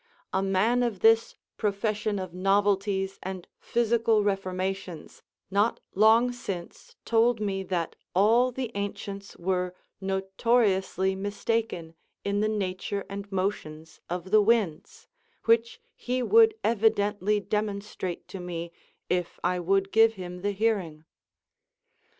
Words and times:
A 0.33 0.41
man 0.41 0.81
of 0.81 1.01
this 1.01 1.35
profession 1.57 2.17
of 2.17 2.33
novelties 2.33 3.19
and 3.21 3.47
physical 3.59 4.23
reformations 4.23 5.21
not 5.51 5.79
long 5.93 6.31
since 6.31 6.95
told 7.05 7.39
me 7.39 7.61
that 7.61 7.95
all 8.15 8.51
the 8.51 8.71
ancients 8.73 9.37
were 9.37 9.75
notoriously 10.01 11.13
mistaken 11.15 11.93
in 12.23 12.39
the 12.39 12.49
nature 12.49 13.05
and 13.11 13.31
motions 13.31 14.01
of 14.09 14.31
the 14.31 14.41
winds, 14.41 15.05
which 15.45 15.79
he 15.93 16.23
would 16.23 16.55
evidently 16.63 17.39
demonstrate 17.39 18.27
to 18.29 18.39
me 18.39 18.71
if 19.07 19.39
I 19.43 19.59
would 19.59 19.91
give 19.91 20.15
him 20.15 20.41
the 20.41 20.51
hearing. 20.53 21.05